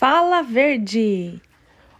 Fala 0.00 0.40
Verde! 0.40 1.42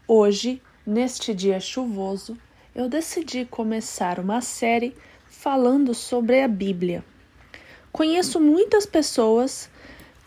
Hoje, 0.08 0.62
neste 0.86 1.34
dia 1.34 1.60
chuvoso, 1.60 2.34
eu 2.74 2.88
decidi 2.88 3.44
começar 3.44 4.18
uma 4.18 4.40
série 4.40 4.96
falando 5.28 5.92
sobre 5.92 6.40
a 6.40 6.48
Bíblia. 6.48 7.04
Conheço 7.92 8.40
muitas 8.40 8.86
pessoas 8.86 9.68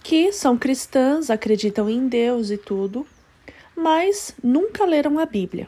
que 0.04 0.32
são 0.32 0.56
cristãs, 0.56 1.32
acreditam 1.32 1.90
em 1.90 2.08
Deus 2.08 2.52
e 2.52 2.58
tudo, 2.58 3.08
mas 3.76 4.36
nunca 4.44 4.86
leram 4.86 5.18
a 5.18 5.26
Bíblia. 5.26 5.68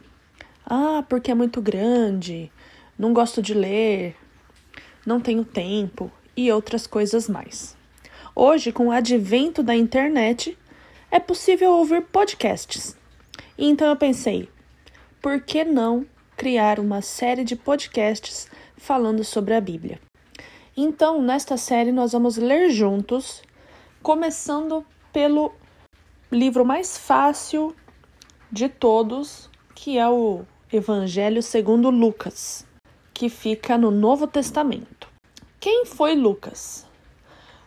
Ah, 0.63 1.03
porque 1.09 1.31
é 1.31 1.33
muito 1.33 1.59
grande, 1.59 2.51
não 2.99 3.13
gosto 3.13 3.41
de 3.41 3.55
ler, 3.55 4.15
não 5.03 5.19
tenho 5.19 5.43
tempo 5.43 6.11
e 6.37 6.51
outras 6.51 6.85
coisas 6.85 7.27
mais. 7.27 7.75
Hoje, 8.35 8.71
com 8.71 8.89
o 8.89 8.91
advento 8.91 9.63
da 9.63 9.75
internet, 9.75 10.55
é 11.15 11.19
possível 11.21 11.71
ouvir 11.71 12.01
podcasts. 12.07 12.93
Então 13.57 13.87
eu 13.87 13.95
pensei, 13.95 14.49
por 15.21 15.39
que 15.39 15.63
não 15.63 16.05
criar 16.35 16.77
uma 16.77 17.01
série 17.01 17.45
de 17.45 17.55
podcasts 17.55 18.49
falando 18.75 19.23
sobre 19.23 19.53
a 19.53 19.61
Bíblia? 19.61 19.97
Então, 20.75 21.21
nesta 21.21 21.55
série, 21.55 21.93
nós 21.93 22.11
vamos 22.11 22.35
ler 22.35 22.69
juntos, 22.69 23.41
começando 24.03 24.85
pelo 25.13 25.53
livro 26.29 26.65
mais 26.65 26.97
fácil 26.97 27.73
de 28.51 28.67
todos, 28.67 29.49
que 29.73 29.97
é 29.97 30.09
o 30.09 30.43
Evangelho 30.69 31.41
segundo 31.41 31.89
Lucas, 31.89 32.67
que 33.13 33.29
fica 33.29 33.77
no 33.77 33.89
Novo 33.89 34.27
Testamento. 34.27 35.07
Quem 35.61 35.85
foi 35.85 36.13
Lucas? 36.13 36.85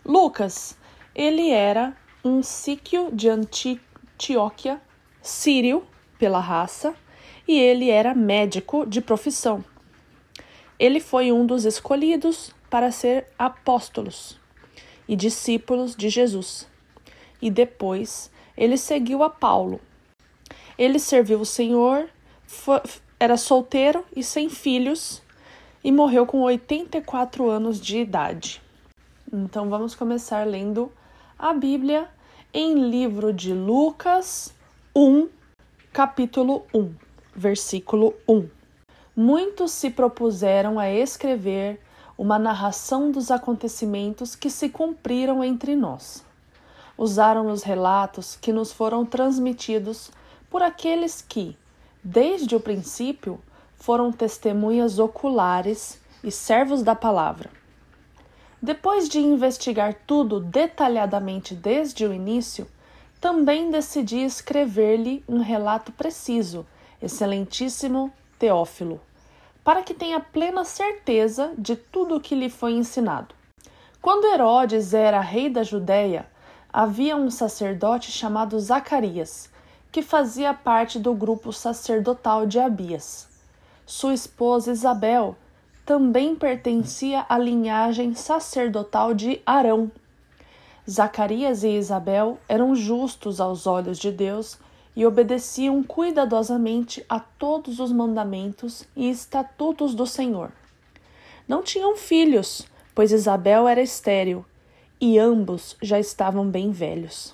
Lucas, 0.05 0.77
ele 1.15 1.49
era 1.49 1.97
um 2.23 2.43
síquio 2.43 3.09
de 3.11 3.29
Antioquia, 3.29 4.81
sírio 5.21 5.85
pela 6.17 6.39
raça, 6.39 6.93
e 7.47 7.57
ele 7.57 7.89
era 7.89 8.13
médico 8.13 8.85
de 8.85 9.01
profissão. 9.01 9.63
Ele 10.77 10.99
foi 10.99 11.31
um 11.31 11.45
dos 11.45 11.65
escolhidos 11.65 12.53
para 12.69 12.91
ser 12.91 13.27
apóstolos 13.37 14.39
e 15.07 15.15
discípulos 15.15 15.95
de 15.95 16.09
Jesus. 16.09 16.67
E 17.41 17.49
depois 17.49 18.31
ele 18.55 18.77
seguiu 18.77 19.23
a 19.23 19.29
Paulo. 19.29 19.81
Ele 20.77 20.99
serviu 20.99 21.41
o 21.41 21.45
Senhor, 21.45 22.09
foi, 22.45 22.81
era 23.19 23.35
solteiro 23.35 24.05
e 24.15 24.23
sem 24.23 24.49
filhos 24.49 25.21
e 25.83 25.91
morreu 25.91 26.25
com 26.25 26.41
84 26.41 27.49
anos 27.49 27.81
de 27.81 27.97
idade. 27.97 28.61
Então 29.31 29.69
vamos 29.69 29.95
começar 29.95 30.45
lendo 30.47 30.91
a 31.39 31.53
Bíblia 31.53 32.09
em 32.53 32.89
livro 32.89 33.31
de 33.31 33.53
Lucas 33.53 34.53
1, 34.93 35.29
capítulo 35.93 36.65
1, 36.73 36.93
versículo 37.33 38.13
1. 38.27 38.49
Muitos 39.15 39.71
se 39.71 39.89
propuseram 39.89 40.77
a 40.77 40.91
escrever 40.91 41.79
uma 42.17 42.37
narração 42.37 43.09
dos 43.09 43.31
acontecimentos 43.31 44.35
que 44.35 44.49
se 44.49 44.67
cumpriram 44.67 45.41
entre 45.41 45.77
nós. 45.77 46.25
Usaram 46.97 47.49
os 47.49 47.63
relatos 47.63 48.35
que 48.35 48.51
nos 48.51 48.73
foram 48.73 49.05
transmitidos 49.05 50.11
por 50.49 50.61
aqueles 50.61 51.21
que, 51.21 51.55
desde 52.03 52.53
o 52.53 52.59
princípio, 52.59 53.39
foram 53.75 54.11
testemunhas 54.11 54.99
oculares 54.99 56.01
e 56.21 56.29
servos 56.29 56.83
da 56.83 56.95
palavra. 56.95 57.58
Depois 58.61 59.07
de 59.07 59.19
investigar 59.19 59.93
tudo 60.05 60.39
detalhadamente 60.39 61.55
desde 61.55 62.05
o 62.05 62.13
início, 62.13 62.67
também 63.21 63.71
decidi 63.71 64.23
escrever-lhe 64.23 65.23
um 65.27 65.41
relato 65.41 65.91
preciso, 65.91 66.65
excelentíssimo 67.01 68.11
Teófilo, 68.37 68.99
para 69.63 69.81
que 69.81 69.93
tenha 69.93 70.19
plena 70.19 70.63
certeza 70.63 71.53
de 71.57 71.75
tudo 71.75 72.15
o 72.15 72.21
que 72.21 72.35
lhe 72.35 72.49
foi 72.49 72.73
ensinado. 72.73 73.35
Quando 74.01 74.27
Herodes 74.27 74.93
era 74.93 75.19
rei 75.19 75.49
da 75.49 75.63
Judéia, 75.63 76.25
havia 76.71 77.15
um 77.15 77.29
sacerdote 77.29 78.11
chamado 78.11 78.59
Zacarias, 78.59 79.49
que 79.91 80.01
fazia 80.01 80.53
parte 80.53 80.99
do 80.99 81.13
grupo 81.13 81.51
sacerdotal 81.51 82.45
de 82.45 82.59
Abias. 82.59 83.27
Sua 83.85 84.13
esposa 84.13 84.71
Isabel 84.71 85.35
também 85.89 86.35
pertencia 86.35 87.25
à 87.27 87.35
linhagem 87.35 88.13
sacerdotal 88.13 89.11
de 89.11 89.41
Arão. 89.43 89.91
Zacarias 90.87 91.63
e 91.63 91.69
Isabel 91.69 92.37
eram 92.47 92.75
justos 92.75 93.41
aos 93.41 93.65
olhos 93.65 93.97
de 93.97 94.11
Deus 94.11 94.59
e 94.95 95.03
obedeciam 95.03 95.81
cuidadosamente 95.81 97.03
a 97.09 97.19
todos 97.19 97.79
os 97.79 97.91
mandamentos 97.91 98.83
e 98.95 99.09
estatutos 99.09 99.95
do 99.95 100.05
Senhor. 100.05 100.51
Não 101.47 101.63
tinham 101.63 101.97
filhos, 101.97 102.67
pois 102.93 103.11
Isabel 103.11 103.67
era 103.67 103.81
estéril 103.81 104.45
e 105.01 105.17
ambos 105.17 105.75
já 105.81 105.99
estavam 105.99 106.47
bem 106.47 106.69
velhos. 106.69 107.33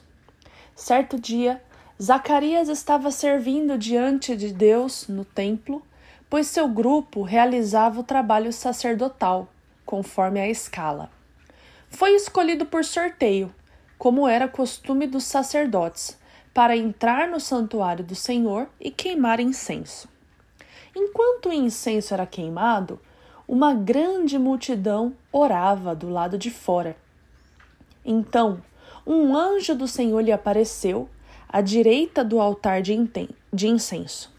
Certo 0.73 1.19
dia, 1.19 1.61
Zacarias 2.01 2.69
estava 2.69 3.11
servindo 3.11 3.77
diante 3.77 4.33
de 4.33 4.53
Deus 4.53 5.09
no 5.09 5.25
templo 5.25 5.83
pois 6.29 6.47
seu 6.47 6.67
grupo 6.67 7.21
realizava 7.21 7.99
o 7.99 8.03
trabalho 8.03 8.51
sacerdotal, 8.51 9.47
conforme 9.85 10.39
a 10.39 10.49
escala. 10.49 11.09
Foi 11.89 12.11
escolhido 12.15 12.65
por 12.65 12.83
sorteio, 12.83 13.53
como 13.97 14.27
era 14.27 14.47
costume 14.47 15.07
dos 15.07 15.23
sacerdotes, 15.23 16.17
para 16.53 16.75
entrar 16.75 17.27
no 17.27 17.39
santuário 17.39 18.03
do 18.03 18.15
Senhor 18.15 18.67
e 18.79 18.89
queimar 18.89 19.39
incenso. 19.39 20.07
Enquanto 20.95 21.49
o 21.49 21.53
incenso 21.53 22.13
era 22.13 22.25
queimado, 22.25 22.99
uma 23.47 23.73
grande 23.73 24.39
multidão 24.39 25.13
orava 25.31 25.93
do 25.93 26.09
lado 26.09 26.37
de 26.37 26.49
fora. 26.49 26.95
Então, 28.03 28.61
um 29.05 29.35
anjo 29.35 29.75
do 29.75 29.87
Senhor 29.87 30.21
lhe 30.21 30.31
apareceu 30.31 31.09
à 31.47 31.61
direita 31.61 32.23
do 32.23 32.39
altar 32.39 32.81
de 32.81 33.67
incenso. 33.67 34.33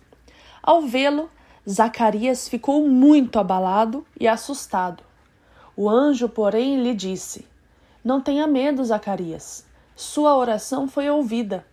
Ao 0.63 0.83
vê-lo, 0.83 1.31
Zacarias 1.69 2.49
ficou 2.49 2.88
muito 2.88 3.41
abalado 3.41 4.06
e 4.21 4.28
assustado. 4.28 5.03
O 5.77 5.91
anjo, 5.91 6.28
porém, 6.28 6.81
lhe 6.81 6.94
disse: 6.94 7.44
Não 8.04 8.21
tenha 8.21 8.47
medo, 8.47 8.84
Zacarias. 8.84 9.66
Sua 9.97 10.37
oração 10.37 10.87
foi 10.87 11.10
ouvida. 11.10 11.66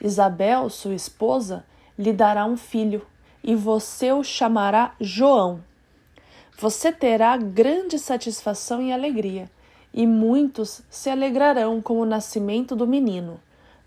Isabel, 0.00 0.68
sua 0.68 0.94
esposa, 0.94 1.64
lhe 1.96 2.12
dará 2.12 2.44
um 2.44 2.56
filho, 2.56 3.06
e 3.44 3.54
você 3.54 4.10
o 4.10 4.24
chamará 4.24 4.94
João. 5.00 5.62
Você 6.58 6.90
terá 6.90 7.36
grande 7.36 8.00
satisfação 8.00 8.82
e 8.82 8.92
alegria, 8.92 9.48
e 9.94 10.04
muitos 10.04 10.82
se 10.90 11.08
alegrarão 11.08 11.80
com 11.80 12.00
o 12.00 12.04
nascimento 12.04 12.74
do 12.74 12.88
menino, 12.88 13.38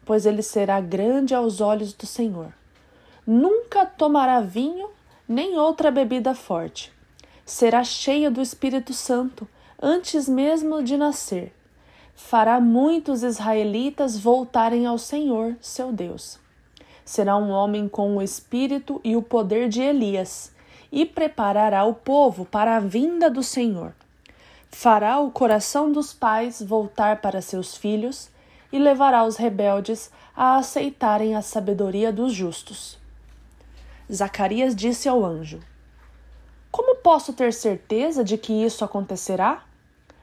pois 0.05 0.25
ele 0.25 0.41
será 0.41 0.79
grande 0.79 1.35
aos 1.35 1.59
olhos 1.59 1.91
do 1.91 2.05
Senhor. 2.05 2.53
Nunca 3.27 3.85
tomará 3.85 4.39
vinho 4.39 4.94
nem 5.27 5.57
outra 5.57 5.89
bebida 5.89 6.35
forte. 6.35 6.91
Será 7.45 7.83
cheia 7.83 8.29
do 8.29 8.41
Espírito 8.41 8.93
Santo 8.93 9.47
antes 9.81 10.27
mesmo 10.27 10.83
de 10.83 10.97
nascer. 10.97 11.53
Fará 12.15 12.59
muitos 12.59 13.23
israelitas 13.23 14.17
voltarem 14.17 14.85
ao 14.85 14.97
Senhor, 14.97 15.55
seu 15.59 15.91
Deus. 15.91 16.39
Será 17.03 17.37
um 17.37 17.49
homem 17.49 17.87
com 17.87 18.17
o 18.17 18.21
espírito 18.21 18.99
e 19.03 19.15
o 19.15 19.21
poder 19.21 19.69
de 19.69 19.81
Elias, 19.81 20.51
e 20.91 21.05
preparará 21.05 21.83
o 21.83 21.93
povo 21.93 22.45
para 22.45 22.77
a 22.77 22.79
vinda 22.79 23.29
do 23.29 23.43
Senhor. 23.43 23.93
Fará 24.71 25.19
o 25.19 25.29
coração 25.29 25.91
dos 25.91 26.13
pais 26.13 26.61
voltar 26.61 27.21
para 27.21 27.41
seus 27.41 27.75
filhos 27.77 28.29
e 28.71 28.79
levará 28.79 29.23
os 29.23 29.35
rebeldes 29.35 30.09
a 30.35 30.57
aceitarem 30.57 31.35
a 31.35 31.41
sabedoria 31.41 32.11
dos 32.11 32.33
justos. 32.33 32.97
Zacarias 34.11 34.75
disse 34.75 35.09
ao 35.09 35.25
anjo: 35.25 35.59
Como 36.71 36.97
posso 36.97 37.33
ter 37.33 37.51
certeza 37.51 38.23
de 38.23 38.37
que 38.37 38.53
isso 38.53 38.85
acontecerá? 38.85 39.63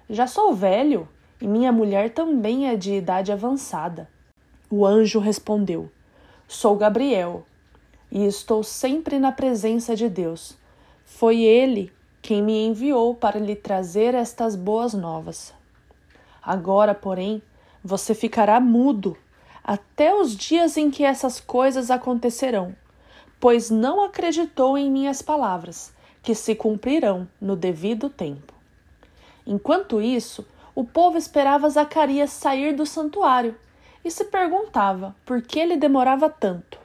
Já 0.09 0.27
sou 0.27 0.55
velho 0.55 1.09
e 1.41 1.49
minha 1.49 1.73
mulher 1.73 2.11
também 2.11 2.69
é 2.69 2.77
de 2.77 2.95
idade 2.95 3.33
avançada. 3.33 4.09
O 4.71 4.87
anjo 4.87 5.19
respondeu: 5.19 5.91
Sou 6.47 6.77
Gabriel 6.77 7.45
e 8.11 8.25
estou 8.25 8.63
sempre 8.63 9.19
na 9.19 9.33
presença 9.33 9.97
de 9.97 10.09
Deus. 10.09 10.57
Foi 11.05 11.41
ele 11.41 11.93
quem 12.21 12.41
me 12.41 12.65
enviou 12.65 13.17
para 13.17 13.41
lhe 13.41 13.57
trazer 13.57 14.15
estas 14.15 14.55
boas 14.55 14.95
novas. 14.95 15.53
Agora, 16.41 16.95
porém, 16.95 17.43
você 17.83 18.15
ficará 18.15 18.61
mudo 18.61 19.17
até 19.65 20.15
os 20.15 20.37
dias 20.37 20.77
em 20.77 20.89
que 20.89 21.03
essas 21.03 21.41
coisas 21.41 21.91
acontecerão 21.91 22.77
pois 23.43 23.71
não 23.71 24.05
acreditou 24.05 24.79
em 24.79 24.89
minhas 24.89 25.21
palavras, 25.21 25.93
que 26.23 26.33
se 26.33 26.55
cumprirão 26.55 27.29
no 27.41 27.57
devido 27.57 28.09
tempo. 28.09 28.55
Enquanto 29.45 30.01
isso, 30.01 30.47
o 30.77 30.85
povo 30.85 31.19
esperava 31.19 31.69
Zacarias 31.69 32.31
sair 32.31 32.73
do 32.73 32.87
santuário. 32.87 33.57
e 34.05 34.11
se 34.11 34.25
perguntava 34.25 35.15
por 35.25 35.43
que 35.43 35.61
ele 35.61 35.77
demorava 35.77 36.29
tanto. 36.29 36.79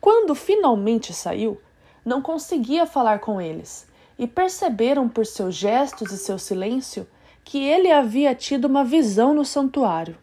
Quando 0.00 0.32
finalmente 0.32 1.12
saiu, 1.12 1.60
não 2.04 2.22
conseguia 2.22 2.86
falar 2.86 3.18
com 3.18 3.40
eles 3.40 3.86
e 4.16 4.26
perceberam 4.26 5.08
por 5.08 5.26
seus 5.26 5.56
gestos 5.56 6.12
e 6.12 6.18
seu 6.18 6.38
silêncio 6.38 7.06
que 7.44 7.58
ele 7.58 7.90
havia 7.90 8.32
tido 8.32 8.66
uma 8.66 8.84
visão 8.84 9.34
no 9.34 9.44
santuário. 9.44 10.16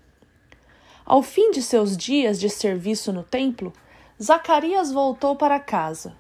Ao 1.06 1.22
fim 1.22 1.52
de 1.52 1.62
seus 1.62 1.98
dias 1.98 2.40
de 2.40 2.50
serviço 2.50 3.12
no 3.12 3.24
templo, 3.24 3.74
Zacarias 4.22 4.94
voltou 4.94 5.36
para 5.36 5.60
casa. 5.60 6.14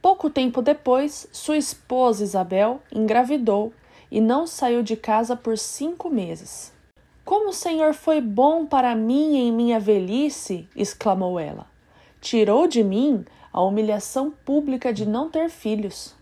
Pouco 0.00 0.30
tempo 0.30 0.62
depois, 0.62 1.26
sua 1.32 1.56
esposa 1.56 2.22
Isabel 2.22 2.80
engravidou 2.92 3.72
e 4.12 4.20
não 4.20 4.46
saiu 4.46 4.80
de 4.80 4.94
casa 4.94 5.34
por 5.34 5.58
cinco 5.58 6.08
meses. 6.08 6.72
Como 7.24 7.48
o 7.48 7.52
Senhor 7.52 7.94
foi 7.94 8.20
bom 8.20 8.64
para 8.64 8.94
mim 8.94 9.34
em 9.34 9.50
minha 9.50 9.80
velhice! 9.80 10.68
exclamou 10.76 11.40
ela. 11.40 11.66
Tirou 12.20 12.68
de 12.68 12.84
mim 12.84 13.24
a 13.52 13.60
humilhação 13.60 14.30
pública 14.30 14.92
de 14.92 15.04
não 15.04 15.28
ter 15.28 15.50
filhos. 15.50 16.14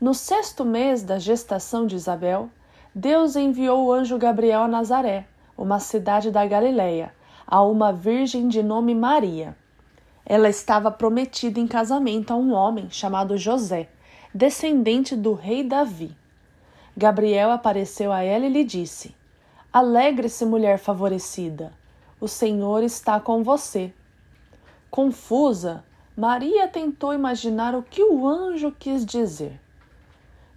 No 0.00 0.14
sexto 0.14 0.64
mês 0.64 1.04
da 1.04 1.20
gestação 1.20 1.86
de 1.86 1.94
Isabel, 1.94 2.50
Deus 2.92 3.36
enviou 3.36 3.84
o 3.84 3.92
anjo 3.92 4.18
Gabriel 4.18 4.62
a 4.62 4.68
Nazaré, 4.68 5.28
uma 5.56 5.78
cidade 5.78 6.32
da 6.32 6.44
Galiléia, 6.44 7.14
a 7.46 7.62
uma 7.62 7.92
virgem 7.92 8.48
de 8.48 8.64
nome 8.64 8.92
Maria. 8.92 9.56
Ela 10.28 10.48
estava 10.48 10.90
prometida 10.90 11.60
em 11.60 11.68
casamento 11.68 12.32
a 12.32 12.36
um 12.36 12.52
homem 12.52 12.90
chamado 12.90 13.38
José, 13.38 13.88
descendente 14.34 15.14
do 15.14 15.34
rei 15.34 15.62
Davi. 15.62 16.16
Gabriel 16.96 17.52
apareceu 17.52 18.10
a 18.10 18.22
ela 18.22 18.44
e 18.44 18.48
lhe 18.48 18.64
disse: 18.64 19.14
Alegre-se, 19.72 20.44
mulher 20.44 20.80
favorecida, 20.80 21.72
o 22.20 22.26
Senhor 22.26 22.82
está 22.82 23.20
com 23.20 23.44
você. 23.44 23.92
Confusa, 24.90 25.84
Maria 26.16 26.66
tentou 26.66 27.14
imaginar 27.14 27.76
o 27.76 27.82
que 27.82 28.02
o 28.02 28.26
anjo 28.26 28.74
quis 28.76 29.06
dizer. 29.06 29.60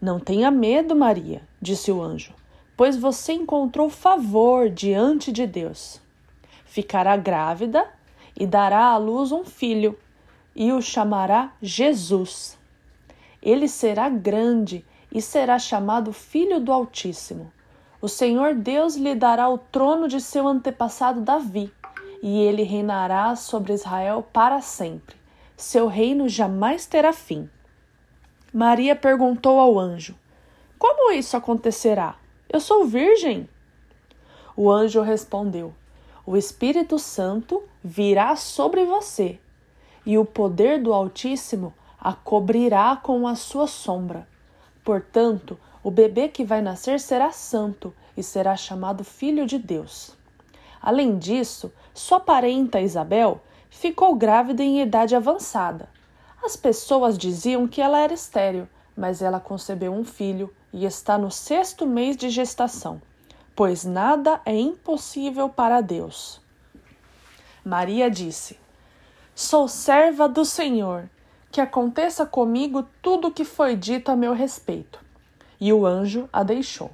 Não 0.01 0.19
tenha 0.19 0.49
medo, 0.49 0.95
Maria, 0.95 1.43
disse 1.61 1.91
o 1.91 2.01
anjo, 2.01 2.33
pois 2.75 2.95
você 2.95 3.33
encontrou 3.33 3.87
favor 3.87 4.67
diante 4.67 5.31
de 5.31 5.45
Deus. 5.45 6.01
Ficará 6.65 7.15
grávida 7.17 7.98
e 8.39 8.47
dará 8.47 8.85
à 8.85 8.97
luz 8.97 9.31
um 9.31 9.43
filho, 9.43 9.99
e 10.55 10.71
o 10.71 10.81
chamará 10.81 11.51
Jesus. 11.61 12.57
Ele 13.41 13.67
será 13.67 14.09
grande 14.09 14.85
e 15.11 15.21
será 15.21 15.59
chamado 15.59 16.13
Filho 16.13 16.59
do 16.59 16.71
Altíssimo. 16.71 17.51
O 18.01 18.07
Senhor 18.07 18.55
Deus 18.55 18.95
lhe 18.95 19.13
dará 19.13 19.49
o 19.49 19.57
trono 19.57 20.07
de 20.07 20.21
seu 20.21 20.47
antepassado 20.47 21.21
Davi, 21.21 21.71
e 22.23 22.39
ele 22.39 22.63
reinará 22.63 23.35
sobre 23.35 23.73
Israel 23.73 24.25
para 24.33 24.61
sempre. 24.61 25.15
Seu 25.57 25.87
reino 25.87 26.29
jamais 26.29 26.85
terá 26.85 27.11
fim. 27.11 27.49
Maria 28.53 28.95
perguntou 28.95 29.59
ao 29.59 29.77
anjo: 29.77 30.15
Como 30.77 31.11
isso 31.11 31.35
acontecerá? 31.35 32.15
Eu 32.49 32.59
sou 32.59 32.85
virgem. 32.85 33.47
O 34.55 34.71
anjo 34.71 35.01
respondeu: 35.01 35.73
O 36.29 36.37
Espírito 36.37 36.99
Santo 36.99 37.63
virá 37.83 38.35
sobre 38.35 38.85
você, 38.85 39.39
e 40.05 40.15
o 40.15 40.23
poder 40.23 40.79
do 40.79 40.93
Altíssimo 40.93 41.73
a 41.99 42.13
cobrirá 42.13 42.95
com 42.95 43.27
a 43.27 43.33
sua 43.33 43.65
sombra. 43.65 44.27
Portanto, 44.83 45.59
o 45.81 45.89
bebê 45.89 46.27
que 46.27 46.45
vai 46.45 46.61
nascer 46.61 46.99
será 46.99 47.31
santo 47.31 47.91
e 48.15 48.21
será 48.21 48.55
chamado 48.55 49.03
Filho 49.03 49.47
de 49.47 49.57
Deus. 49.57 50.15
Além 50.79 51.17
disso, 51.17 51.73
sua 51.95 52.19
parenta 52.19 52.79
Isabel 52.79 53.41
ficou 53.67 54.13
grávida 54.13 54.61
em 54.61 54.83
idade 54.83 55.15
avançada 55.15 55.89
as 56.41 56.55
pessoas 56.55 57.17
diziam 57.17 57.67
que 57.67 57.81
ela 57.81 57.99
era 57.99 58.13
estéril, 58.13 58.67
mas 58.95 59.21
ela 59.21 59.39
concebeu 59.39 59.93
um 59.93 60.05
filho 60.05 60.53
e 60.71 60.85
está 60.85 61.17
no 61.17 61.29
sexto 61.29 61.85
mês 61.85 62.15
de 62.15 62.29
gestação, 62.29 63.01
pois 63.59 63.83
nada 63.83 64.39
é 64.45 64.57
impossível 64.57 65.49
para 65.49 65.81
Deus. 65.81 66.39
Maria 67.61 68.09
disse: 68.09 68.57
Sou 69.35 69.67
serva 69.67 70.29
do 70.29 70.45
Senhor, 70.45 71.09
que 71.51 71.59
aconteça 71.59 72.25
comigo 72.25 72.87
tudo 73.01 73.27
o 73.27 73.31
que 73.33 73.43
foi 73.43 73.75
dito 73.75 74.11
a 74.11 74.15
meu 74.15 74.31
respeito. 74.31 75.03
E 75.59 75.73
o 75.73 75.85
anjo 75.85 76.29
a 76.31 76.41
deixou. 76.41 76.91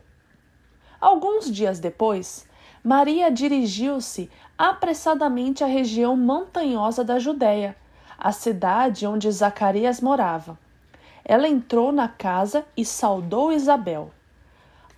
Alguns 0.99 1.51
dias 1.51 1.79
depois, 1.79 2.49
Maria 2.83 3.29
dirigiu-se 3.29 4.27
apressadamente 4.57 5.63
à 5.63 5.67
região 5.67 6.17
montanhosa 6.17 7.03
da 7.03 7.19
Judéia 7.19 7.75
a 8.17 8.31
cidade 8.31 9.05
onde 9.05 9.29
Zacarias 9.29 10.01
morava. 10.01 10.57
Ela 11.23 11.47
entrou 11.47 11.91
na 11.91 12.07
casa 12.07 12.65
e 12.75 12.83
saudou 12.83 13.51
Isabel. 13.51 14.14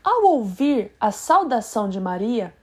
Ao 0.09 0.23
ouvir 0.23 0.95
a 1.01 1.11
saudação 1.11 1.89
de 1.89 1.99
Maria, 1.99 2.53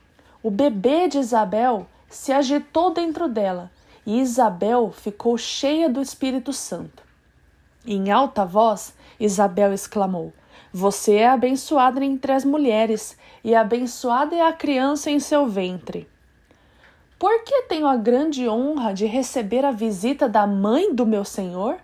o 0.42 0.50
bebê 0.50 1.08
de 1.08 1.18
Isabel 1.18 1.86
se 2.08 2.32
agitou 2.32 2.90
dentro 2.90 3.28
dela 3.28 3.70
e 4.06 4.18
Isabel 4.18 4.90
ficou 4.90 5.36
cheia 5.36 5.90
do 5.90 6.00
Espírito 6.00 6.54
Santo. 6.54 7.02
Em 7.86 8.10
alta 8.10 8.46
voz, 8.46 8.94
Isabel 9.20 9.74
exclamou: 9.74 10.32
Você 10.72 11.16
é 11.16 11.28
abençoada 11.28 12.02
entre 12.02 12.32
as 12.32 12.46
mulheres, 12.46 13.14
e 13.44 13.54
abençoada 13.54 14.34
é 14.34 14.40
a 14.40 14.54
criança 14.54 15.10
em 15.10 15.20
seu 15.20 15.46
ventre. 15.46 16.08
Por 17.18 17.44
que 17.44 17.64
tenho 17.64 17.86
a 17.86 17.96
grande 17.96 18.48
honra 18.48 18.94
de 18.94 19.04
receber 19.04 19.66
a 19.66 19.70
visita 19.70 20.26
da 20.30 20.46
mãe 20.46 20.94
do 20.94 21.04
meu 21.04 21.26
senhor? 21.26 21.76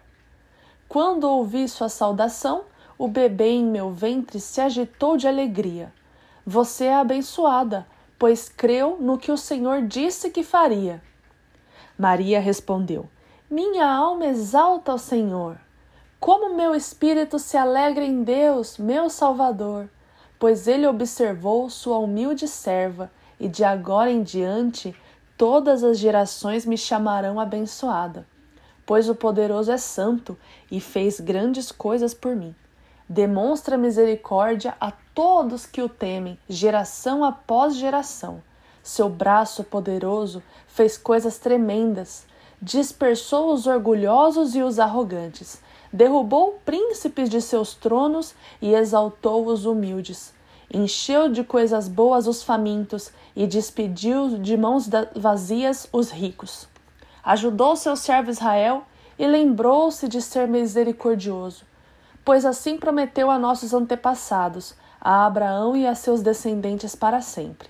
Quando 0.88 1.24
ouvi 1.24 1.68
sua 1.68 1.90
saudação, 1.90 2.64
o 3.00 3.08
bebê 3.08 3.52
em 3.52 3.64
meu 3.64 3.90
ventre 3.90 4.38
se 4.38 4.60
agitou 4.60 5.16
de 5.16 5.26
alegria. 5.26 5.90
Você 6.44 6.84
é 6.84 6.94
abençoada, 6.94 7.86
pois 8.18 8.46
creu 8.46 8.98
no 9.00 9.16
que 9.16 9.32
o 9.32 9.38
Senhor 9.38 9.80
disse 9.80 10.28
que 10.28 10.42
faria. 10.42 11.02
Maria 11.98 12.38
respondeu: 12.38 13.08
Minha 13.50 13.90
alma 13.90 14.26
exalta 14.26 14.92
ao 14.92 14.98
Senhor. 14.98 15.58
Como 16.20 16.54
meu 16.54 16.74
espírito 16.74 17.38
se 17.38 17.56
alegra 17.56 18.04
em 18.04 18.22
Deus, 18.22 18.76
meu 18.76 19.08
Salvador, 19.08 19.88
pois 20.38 20.68
ele 20.68 20.86
observou 20.86 21.70
sua 21.70 21.96
humilde 21.96 22.46
serva, 22.46 23.10
e 23.40 23.48
de 23.48 23.64
agora 23.64 24.10
em 24.10 24.22
diante 24.22 24.94
todas 25.38 25.82
as 25.82 25.98
gerações 25.98 26.66
me 26.66 26.76
chamarão 26.76 27.40
abençoada, 27.40 28.26
pois 28.84 29.08
o 29.08 29.14
poderoso 29.14 29.72
é 29.72 29.78
santo 29.78 30.36
e 30.70 30.82
fez 30.82 31.18
grandes 31.18 31.72
coisas 31.72 32.12
por 32.12 32.36
mim. 32.36 32.54
Demonstra 33.10 33.76
misericórdia 33.76 34.76
a 34.80 34.92
todos 35.12 35.66
que 35.66 35.82
o 35.82 35.88
temem, 35.88 36.38
geração 36.48 37.24
após 37.24 37.74
geração. 37.74 38.40
Seu 38.82 39.08
braço 39.08 39.64
poderoso 39.64 40.40
fez 40.68 40.96
coisas 40.96 41.36
tremendas, 41.36 42.24
dispersou 42.62 43.52
os 43.52 43.66
orgulhosos 43.66 44.54
e 44.54 44.62
os 44.62 44.78
arrogantes, 44.78 45.60
derrubou 45.92 46.60
príncipes 46.64 47.28
de 47.28 47.42
seus 47.42 47.74
tronos 47.74 48.32
e 48.62 48.74
exaltou 48.74 49.44
os 49.46 49.66
humildes 49.66 50.32
encheu 50.72 51.28
de 51.28 51.42
coisas 51.42 51.88
boas 51.88 52.26
os 52.26 52.42
famintos 52.42 53.10
e 53.34 53.46
despediu 53.46 54.38
de 54.38 54.56
mãos 54.56 54.88
vazias 55.16 55.88
os 55.92 56.10
ricos. 56.10 56.68
Ajudou 57.24 57.74
seu 57.74 57.96
servo 57.96 58.30
Israel 58.30 58.84
e 59.18 59.26
lembrou-se 59.26 60.08
de 60.08 60.22
ser 60.22 60.46
misericordioso, 60.46 61.64
pois 62.24 62.44
assim 62.44 62.76
prometeu 62.76 63.30
a 63.30 63.38
nossos 63.38 63.72
antepassados, 63.72 64.74
a 65.00 65.26
Abraão 65.26 65.76
e 65.76 65.86
a 65.86 65.94
seus 65.94 66.22
descendentes 66.22 66.94
para 66.94 67.20
sempre. 67.20 67.68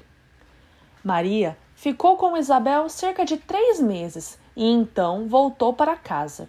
Maria 1.03 1.57
ficou 1.75 2.17
com 2.17 2.37
Isabel 2.37 2.89
cerca 2.89 3.25
de 3.25 3.37
três 3.37 3.81
meses 3.81 4.39
e 4.57 4.65
então 4.65 5.29
voltou 5.29 5.73
para 5.73 5.97
casa. 5.97 6.49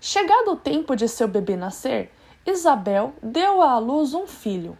Chegado 0.00 0.52
o 0.52 0.56
tempo 0.56 0.94
de 0.94 1.08
seu 1.08 1.26
bebê 1.26 1.56
nascer, 1.56 2.12
Isabel 2.46 3.14
deu 3.22 3.62
à 3.62 3.78
luz 3.78 4.14
um 4.14 4.26
filho 4.26 4.76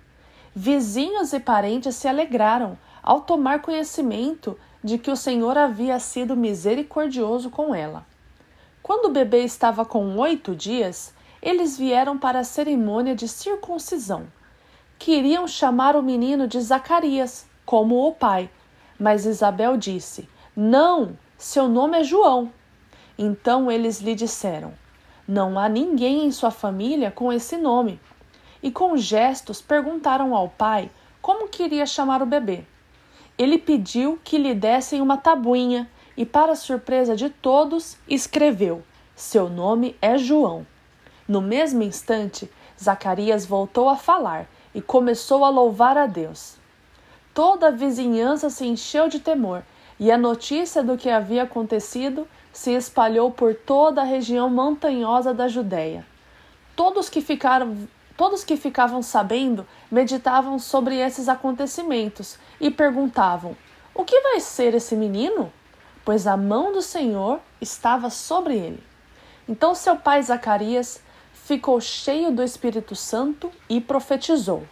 Vizinhos 0.54 1.32
e 1.32 1.40
parentes 1.40 1.96
se 1.96 2.06
alegraram 2.06 2.76
ao 3.02 3.22
tomar 3.22 3.62
conhecimento 3.62 4.58
de 4.84 4.98
que 4.98 5.10
o 5.10 5.16
Senhor 5.16 5.56
havia 5.56 5.98
sido 5.98 6.36
misericordioso 6.36 7.48
com 7.48 7.74
ela. 7.74 8.04
Quando 8.82 9.06
o 9.06 9.12
bebê 9.12 9.44
estava 9.44 9.82
com 9.86 10.18
oito 10.18 10.54
dias, 10.54 11.14
eles 11.42 11.76
vieram 11.76 12.16
para 12.16 12.38
a 12.38 12.44
cerimônia 12.44 13.16
de 13.16 13.26
circuncisão. 13.26 14.26
Queriam 14.98 15.48
chamar 15.48 15.96
o 15.96 16.02
menino 16.02 16.46
de 16.46 16.60
Zacarias, 16.60 17.44
como 17.66 18.06
o 18.06 18.12
pai, 18.12 18.48
mas 18.98 19.26
Isabel 19.26 19.76
disse: 19.76 20.28
Não, 20.54 21.18
seu 21.36 21.66
nome 21.68 21.98
é 21.98 22.04
João. 22.04 22.52
Então 23.18 23.70
eles 23.70 24.00
lhe 24.00 24.14
disseram: 24.14 24.72
Não 25.26 25.58
há 25.58 25.68
ninguém 25.68 26.24
em 26.24 26.30
sua 26.30 26.52
família 26.52 27.10
com 27.10 27.32
esse 27.32 27.56
nome 27.56 28.00
e 28.62 28.70
com 28.70 28.96
gestos 28.96 29.60
perguntaram 29.60 30.36
ao 30.36 30.48
pai 30.48 30.88
como 31.20 31.48
queria 31.48 31.84
chamar 31.84 32.22
o 32.22 32.26
bebê. 32.26 32.64
ele 33.36 33.58
pediu 33.58 34.20
que 34.22 34.38
lhe 34.38 34.54
dessem 34.54 35.00
uma 35.00 35.16
tabuinha 35.16 35.90
e, 36.16 36.24
para 36.24 36.54
surpresa 36.54 37.16
de 37.16 37.28
todos, 37.28 37.96
escreveu: 38.06 38.84
Seu 39.16 39.48
nome 39.48 39.96
é 40.00 40.16
João. 40.16 40.64
No 41.26 41.40
mesmo 41.40 41.82
instante, 41.82 42.50
Zacarias 42.80 43.46
voltou 43.46 43.88
a 43.88 43.96
falar 43.96 44.46
e 44.74 44.80
começou 44.80 45.44
a 45.44 45.50
louvar 45.50 45.96
a 45.96 46.06
Deus. 46.06 46.56
Toda 47.32 47.68
a 47.68 47.70
vizinhança 47.70 48.50
se 48.50 48.66
encheu 48.66 49.08
de 49.08 49.20
temor, 49.20 49.62
e 49.98 50.10
a 50.10 50.18
notícia 50.18 50.82
do 50.82 50.96
que 50.96 51.08
havia 51.08 51.44
acontecido 51.44 52.26
se 52.52 52.72
espalhou 52.72 53.30
por 53.30 53.54
toda 53.54 54.02
a 54.02 54.04
região 54.04 54.50
montanhosa 54.50 55.32
da 55.32 55.48
Judéia. 55.48 56.04
Todos 56.74 57.08
que 57.08 57.20
ficaram 57.20 57.76
Todos 58.16 58.44
que 58.44 58.56
ficavam 58.56 59.02
sabendo 59.02 59.66
meditavam 59.90 60.58
sobre 60.58 60.96
esses 60.96 61.28
acontecimentos 61.28 62.38
e 62.60 62.70
perguntavam: 62.70 63.56
O 63.94 64.04
que 64.04 64.20
vai 64.20 64.38
ser 64.38 64.74
esse 64.74 64.94
menino? 64.94 65.52
Pois 66.04 66.26
a 66.26 66.36
mão 66.36 66.72
do 66.72 66.82
Senhor 66.82 67.40
estava 67.60 68.10
sobre 68.10 68.54
ele. 68.54 68.82
Então 69.48 69.74
seu 69.74 69.96
pai 69.96 70.22
Zacarias 70.22 71.00
ficou 71.44 71.80
cheio 71.80 72.30
do 72.30 72.42
Espírito 72.42 72.94
Santo 72.94 73.50
e 73.68 73.80
profetizou: 73.80 74.62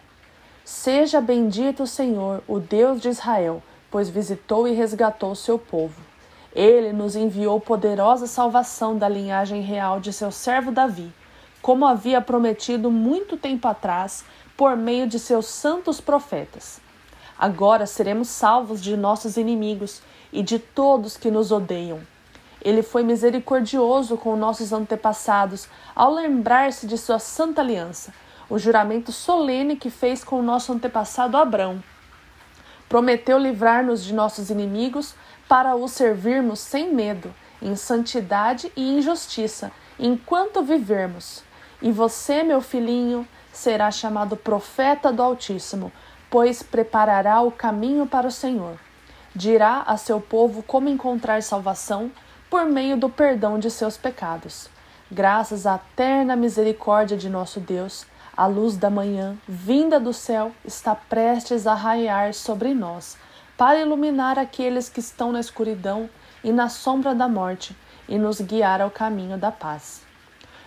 Seja 0.65 1.21
bendito 1.21 1.83
o 1.83 1.87
Senhor, 1.87 2.43
o 2.47 2.59
Deus 2.59 3.01
de 3.01 3.09
Israel, 3.09 3.63
pois 3.91 4.09
visitou 4.09 4.69
e 4.69 4.73
resgatou 4.73 5.35
seu 5.35 5.59
povo. 5.59 6.01
Ele 6.55 6.93
nos 6.93 7.15
enviou 7.15 7.61
poderosa 7.61 8.27
salvação 8.27 8.97
da 8.97 9.09
linhagem 9.09 9.63
real 9.63 10.01
de 10.01 10.13
seu 10.13 10.33
servo 10.33 10.73
Davi, 10.73 11.13
como 11.63 11.87
havia 11.87 12.21
prometido 12.21 12.91
muito 12.91 13.37
tempo 13.37 13.69
atrás 13.69 14.25
por 14.57 14.77
meio 14.77 15.07
de 15.07 15.19
seus 15.19 15.47
santos 15.47 16.01
profetas. 16.01 16.81
Agora 17.39 17.87
seremos 17.87 18.29
salvos 18.29 18.83
de 18.83 18.97
nossos 18.97 19.37
inimigos 19.37 20.03
e 20.33 20.43
de 20.43 20.59
todos 20.59 21.17
que 21.17 21.31
nos 21.31 21.51
odeiam. 21.51 22.01
Ele 22.63 22.83
foi 22.83 23.03
misericordioso 23.03 24.17
com 24.17 24.37
nossos 24.37 24.73
antepassados 24.73 25.69
ao 25.95 26.13
lembrar-se 26.13 26.87
de 26.87 26.99
sua 26.99 27.19
santa 27.19 27.61
aliança, 27.61 28.13
o 28.49 28.59
juramento 28.59 29.13
solene 29.13 29.77
que 29.77 29.89
fez 29.89 30.23
com 30.23 30.39
o 30.39 30.43
nosso 30.43 30.73
antepassado 30.73 31.37
Abrão. 31.37 31.83
Prometeu 32.89 33.39
livrar-nos 33.39 34.05
de 34.05 34.13
nossos 34.13 34.51
inimigos 34.51 35.15
para 35.49 35.75
o 35.75 35.89
servirmos 35.89 36.59
sem 36.59 36.93
medo, 36.93 37.33
em 37.63 37.77
santidade 37.77 38.71
e 38.77 38.99
em 38.99 39.01
justiça, 39.01 39.71
enquanto 39.99 40.63
vivermos. 40.63 41.43
E 41.81 41.91
você, 41.93 42.43
meu 42.43 42.61
filhinho, 42.61 43.27
será 43.53 43.91
chamado 43.91 44.37
profeta 44.37 45.13
do 45.13 45.23
Altíssimo, 45.23 45.93
pois 46.29 46.63
preparará 46.63 47.41
o 47.41 47.51
caminho 47.51 48.07
para 48.07 48.27
o 48.27 48.31
Senhor. 48.31 48.79
Dirá 49.35 49.83
a 49.87 49.97
seu 49.97 50.21
povo 50.21 50.63
como 50.63 50.89
encontrar 50.89 51.43
salvação 51.43 52.11
por 52.51 52.67
meio 52.67 52.97
do 52.97 53.09
perdão 53.09 53.61
de 53.61 53.71
seus 53.71 53.97
pecados. 53.97 54.69
Graças 55.11 55.67
à 55.67 55.79
terna 55.79 56.35
misericórdia 56.35 57.17
de 57.17 57.31
nosso 57.31 57.61
Deus, 57.61 58.05
a 58.37 58.47
luz 58.47 58.77
da 58.77 58.91
manhã, 58.91 59.37
vinda 59.49 60.01
do 60.01 60.13
céu, 60.13 60.53
está 60.65 60.95
prestes 60.95 61.67
a 61.67 61.75
raiar 61.75 62.35
sobre 62.35 62.75
nós, 62.75 63.17
para 63.57 63.79
iluminar 63.79 64.39
aqueles 64.39 64.89
que 64.89 64.99
estão 64.99 65.31
na 65.31 65.39
escuridão 65.39 66.11
e 66.43 66.51
na 66.51 66.69
sombra 66.69 67.15
da 67.15 67.29
morte, 67.29 67.77
e 68.09 68.19
nos 68.19 68.41
guiar 68.41 68.81
ao 68.81 68.91
caminho 68.91 69.39
da 69.39 69.53
paz. 69.53 70.03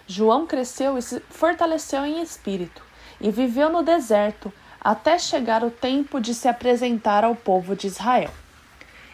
João 0.07 0.47
cresceu 0.47 0.97
e 0.97 1.01
se 1.01 1.19
fortaleceu 1.29 2.05
em 2.05 2.21
espírito, 2.21 2.81
e 3.19 3.29
viveu 3.29 3.69
no 3.69 3.83
deserto 3.83 4.53
até 4.79 5.17
chegar 5.17 5.63
o 5.63 5.71
tempo 5.71 6.21
de 6.21 6.33
se 6.33 6.47
apresentar 6.47 7.23
ao 7.25 7.35
povo 7.35 7.75
de 7.75 7.87
Israel. 7.87 8.31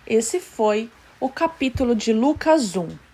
Esse 0.05 0.39
foi 0.39 0.91
o 1.19 1.29
capítulo 1.29 1.95
de 1.95 2.13
Lucas 2.13 2.75
1. 2.75 3.08